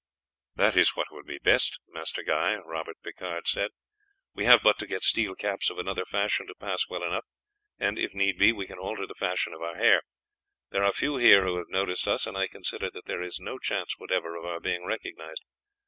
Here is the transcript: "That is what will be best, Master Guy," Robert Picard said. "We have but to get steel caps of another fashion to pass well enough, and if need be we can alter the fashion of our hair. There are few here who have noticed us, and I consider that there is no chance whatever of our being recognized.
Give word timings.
"That 0.55 0.75
is 0.75 0.95
what 0.95 1.11
will 1.11 1.21
be 1.25 1.37
best, 1.37 1.77
Master 1.87 2.23
Guy," 2.23 2.55
Robert 2.55 2.97
Picard 3.03 3.47
said. 3.47 3.69
"We 4.33 4.45
have 4.45 4.61
but 4.63 4.79
to 4.79 4.87
get 4.87 5.03
steel 5.03 5.35
caps 5.35 5.69
of 5.69 5.77
another 5.77 6.05
fashion 6.05 6.47
to 6.47 6.55
pass 6.55 6.87
well 6.89 7.03
enough, 7.03 7.25
and 7.77 7.99
if 7.99 8.15
need 8.15 8.39
be 8.39 8.51
we 8.51 8.65
can 8.65 8.79
alter 8.79 9.05
the 9.05 9.13
fashion 9.13 9.53
of 9.53 9.61
our 9.61 9.75
hair. 9.75 10.01
There 10.71 10.83
are 10.83 10.91
few 10.91 11.17
here 11.17 11.43
who 11.45 11.57
have 11.57 11.69
noticed 11.69 12.07
us, 12.07 12.25
and 12.25 12.35
I 12.35 12.47
consider 12.47 12.89
that 12.89 13.05
there 13.05 13.21
is 13.21 13.39
no 13.39 13.59
chance 13.59 13.93
whatever 13.99 14.35
of 14.35 14.43
our 14.43 14.59
being 14.59 14.85
recognized. 14.87 15.43